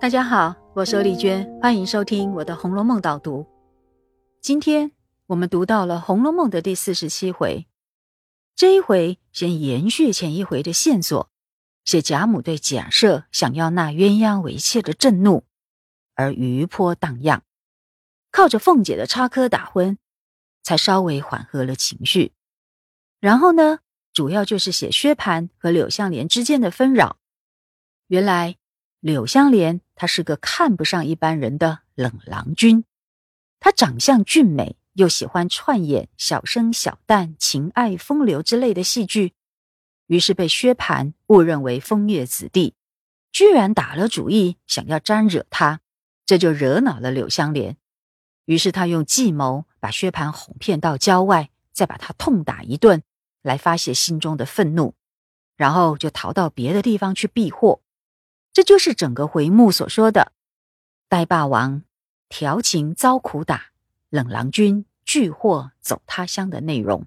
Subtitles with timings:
[0.00, 3.46] 大家好，我是丽娟，欢迎收听我的《红楼梦》导读。
[4.40, 4.92] 今天
[5.26, 7.68] 我们读到了《红楼梦》的第四十七回，
[8.56, 11.30] 这一回先延续前一回的线索，
[11.84, 15.44] 写贾母对贾赦想要纳鸳鸯为妾的震怒，
[16.14, 17.42] 而余波荡漾，
[18.30, 19.98] 靠着凤姐的插科打诨，
[20.62, 22.32] 才稍微缓和了情绪。
[23.20, 23.80] 然后呢，
[24.14, 27.18] 主要就是写薛蟠和柳湘莲之间的纷扰。
[28.06, 28.56] 原来
[29.00, 29.80] 柳湘莲。
[29.94, 32.84] 他是个看不上一般人的冷郎君，
[33.58, 39.34] 他长相俊美，又喜欢串演小生小旦、情爱风流之类的戏剧，
[40.06, 42.72] 于是被薛蟠误认为风月子弟，
[43.30, 45.80] 居然打了主意想要沾惹他，
[46.24, 47.76] 这就惹恼了柳湘莲。
[48.46, 53.02] 于是他用计谋把薛蟠哄骗到郊外，再把他痛打一顿，
[53.42, 54.94] 来发泄心中的愤怒，
[55.58, 57.82] 然后就逃到别的地方去避祸。
[58.52, 60.32] 这就是整个回目所说的
[61.08, 61.84] “呆霸王
[62.28, 63.70] 调情遭苦打，
[64.08, 67.06] 冷郎君拒祸走他乡”的内容。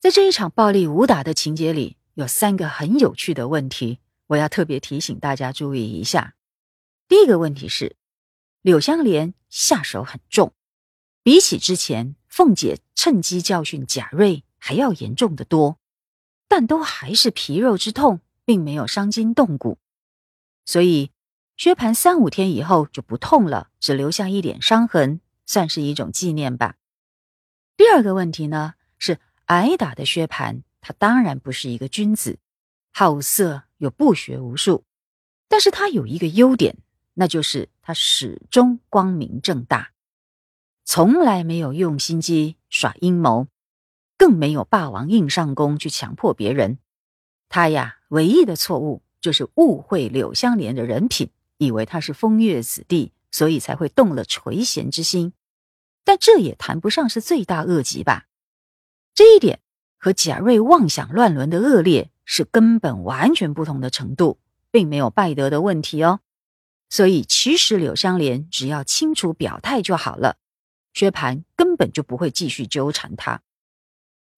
[0.00, 6.34] 在这一场暴力武打的情节里，有三个很有趣的问题，我要特别提醒大家注意一下。
[7.06, 7.96] 第一个问题是，
[8.62, 10.54] 柳湘莲下手很重，
[11.22, 15.78] 比起之前凤姐趁机教训贾瑞还要严重的多，
[16.48, 19.76] 但都还是皮肉之痛，并没有伤筋动骨。
[20.70, 21.10] 所以，
[21.56, 26.76] 薛蟠三五天以后就不痛了，只留下一点伤痕，算是一种纪念吧。
[27.76, 32.38] 第二个问题呢，是挨打的薛蟠，他当然不是一个君子，
[32.92, 34.84] 好色又不学无术，
[35.48, 36.76] 但是他有一个优点，
[37.14, 39.90] 那就是他始终光明正大，
[40.84, 43.48] 从来没有用心机耍阴谋，
[44.16, 46.78] 更没有霸王硬上弓去强迫别人。
[47.48, 49.02] 他呀，唯一的错误。
[49.20, 55.32] 就是误会柳湘莲的人品，以为她是风月子弟，所以才会动了垂涎之心。
[56.04, 58.26] 但这也谈不上是罪大恶极吧？
[59.14, 59.60] 这一点
[59.98, 64.38] 和贾瑞妄想乱伦的恶劣是根本完全不同的程度，
[64.70, 66.20] 并没有败德的问题哦。
[66.88, 70.38] 所以其实柳湘莲只要清楚表态就好了，
[70.92, 73.42] 薛蟠根本就不会继续纠缠他。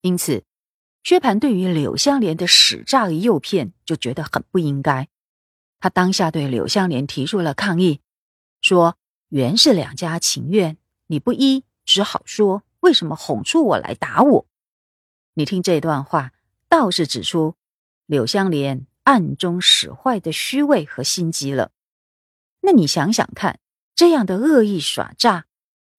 [0.00, 0.44] 因此。
[1.02, 5.08] 薛蟠对于柳湘莲的使诈与诱骗就觉得很不应该，
[5.80, 8.00] 他当下对柳湘莲提出了抗议，
[8.60, 8.98] 说
[9.30, 14.46] ：“原是两家情愿，你不依，只好说为什么哄出我来打我？”
[15.34, 16.32] 你听这段话，
[16.68, 17.54] 倒是指出
[18.04, 21.72] 柳湘莲暗中使坏的虚伪和心机了。
[22.60, 23.58] 那你想想看，
[23.94, 25.46] 这样的恶意耍诈，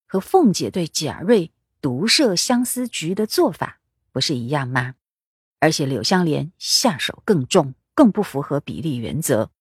[0.06, 1.52] 和凤姐对贾瑞
[1.82, 3.81] 毒设相思局的做法。
[4.12, 4.96] 不是一样吗？
[5.60, 9.52] 而且柳湘莲下手更重，更不符合比例原则。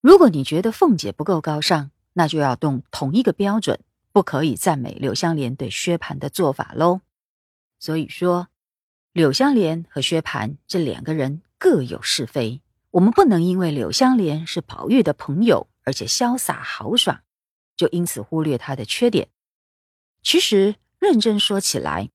[0.00, 3.80] 如果你觉得凤姐不够高尚，那就要动同一个标准，
[4.12, 7.00] 不可以赞美柳湘莲对薛蟠的做法喽。
[7.78, 8.48] 所以说，
[9.12, 12.60] 柳湘莲和薛蟠这两个人各有是非，
[12.90, 17.20] 我们不能因为柳湘莲是宝玉的朋友，而且潇洒豪爽，
[17.76, 19.28] 就因此忽略她的缺点。
[20.22, 22.10] 其实认真说起来，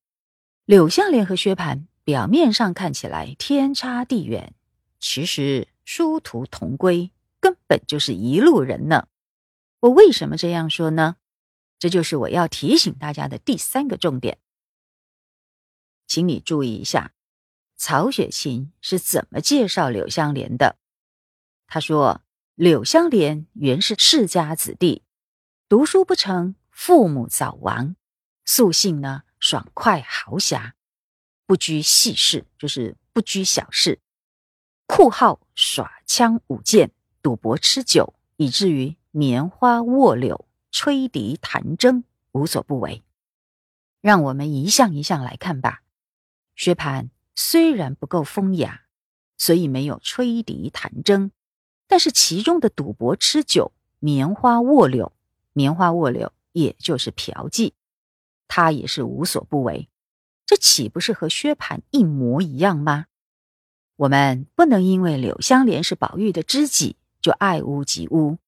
[0.66, 4.54] 柳湘莲和薛蟠表面上看起来天差地远，
[4.98, 9.08] 其实殊途同归，根本就是一路人呢。
[9.80, 11.16] 我为什么这样说呢？
[11.78, 14.38] 这就是我要提醒大家的第三个重点，
[16.06, 17.12] 请你注意一下，
[17.76, 20.78] 曹雪芹是怎么介绍柳湘莲的。
[21.66, 22.22] 他说
[22.56, 25.02] ：“柳湘莲原是世家子弟，
[25.68, 27.96] 读书不成，父母早亡，
[28.46, 30.74] 素性呢。”爽快豪侠，
[31.44, 34.00] 不拘细事，就是不拘小事，
[34.86, 43.04] 酷好耍枪舞剑，赌博吃酒，以至于棉花卧柳、吹笛弹筝，无所不为。
[44.00, 45.82] 让我们一项一项来看吧。
[46.56, 48.84] 薛蟠虽然不够风雅，
[49.36, 51.32] 所以没有吹笛弹筝，
[51.86, 55.12] 但是其中的赌博吃酒、棉花卧柳，
[55.52, 57.74] 棉花卧柳也就是嫖妓。
[58.56, 59.88] 他也是无所不为，
[60.46, 63.06] 这岂不是和薛蟠一模一样吗？
[63.96, 68.38] 我们不能因为柳湘莲是宝玉的知己就爱屋及乌，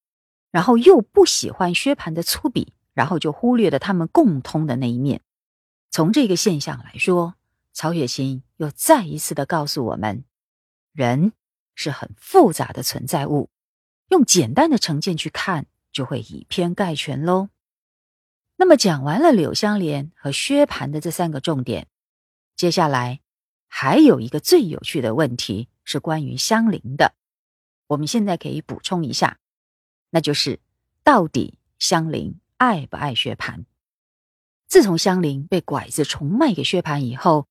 [0.52, 5.22] 然后又不喜欢薛蟠的粗鄙，然后就忽略了他们共通的那一面。
[5.90, 7.34] 从这个现象来说，
[7.72, 10.22] 曹雪芹又再一次的告诉我们，
[10.92, 11.32] 人
[11.74, 13.50] 是很复杂的存在物，
[14.10, 17.48] 用简单的成见去看，就会以偏概全喽。
[18.56, 21.88] 那么讲完了柳湘莲和薛蟠的这三个重点，
[22.56, 23.20] 接下来
[23.68, 27.14] 还有一个最有趣的问题是关于香菱的。
[27.88, 29.38] 我们现在可以补充一下，
[30.10, 30.58] 那就是
[31.04, 33.64] 到底香菱爱不爱薛蟠。
[34.66, 37.46] 自从香菱被拐子重卖给薛蟠以后，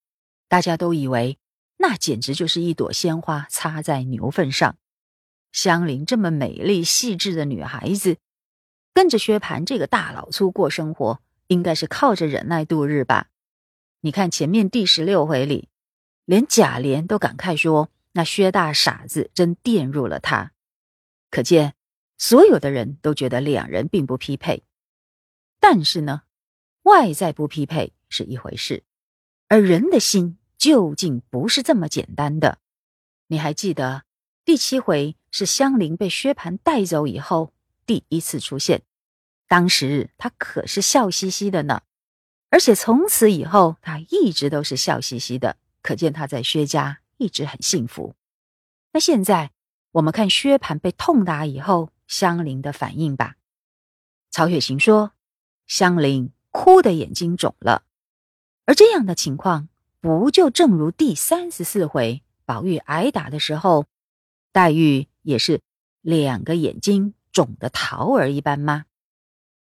[0.49, 1.37] 大家都以为
[1.77, 4.75] 那简直就是一朵鲜花插在牛粪上。
[5.51, 8.17] 香菱这么美丽细致的女孩子，
[8.95, 13.27] 跟着薛蟠这个大老粗过生活，应该是靠着忍耐度日吧？
[13.99, 15.67] 你看前面第十六回里，
[16.23, 20.53] 连贾琏都感慨说：“那薛大傻子真玷入了他。”
[21.29, 21.75] 可见
[22.17, 24.63] 所有的人都觉得两人并不匹配。
[25.59, 26.21] 但是呢？
[26.83, 28.83] 外在不匹配是一回事，
[29.49, 32.59] 而人的心究竟不是这么简单的。
[33.27, 34.03] 你还记得
[34.45, 37.54] 第七回是香菱被薛蟠带走以后
[37.85, 38.83] 第一次出现，
[39.47, 41.81] 当时他可是笑嘻嘻的呢，
[42.49, 48.15] 而且从此以后他一直都是笑嘻嘻的，可见他在薛家一直很幸福。
[48.91, 49.51] 那现在
[49.91, 53.35] 我们看薛蟠被痛打以后，香菱的反应吧。
[54.31, 55.13] 曹雪芹说，
[55.67, 56.31] 香菱。
[56.57, 57.83] 哭的眼睛肿了，
[58.63, 59.67] 而这样的情况，
[59.99, 63.85] 不就正如第三十四回宝玉挨打的时候，
[64.53, 65.59] 黛玉也是
[65.99, 68.85] 两个眼睛肿的桃儿一般吗？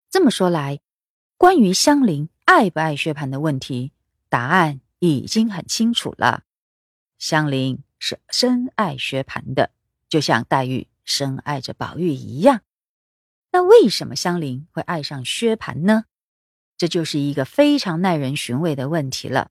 [0.09, 0.79] 这么说来，
[1.37, 3.91] 关于香菱爱不爱薛蟠的问题，
[4.29, 6.43] 答案已经很清楚了。
[7.17, 9.71] 香菱是深爱薛蟠的，
[10.07, 12.61] 就像黛玉深爱着宝玉一样。
[13.51, 16.05] 那为什么香菱会爱上薛蟠呢？
[16.77, 19.49] 这就是一个非常耐人寻味的问题了，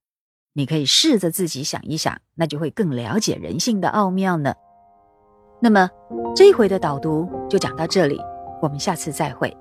[0.54, 4.54] 你可以试着自己想一想，那就会更了解人性的奥妙呢。
[5.60, 5.90] 那么
[6.36, 8.20] 这一回的导读就讲到这里，
[8.60, 9.56] 我们下次再会。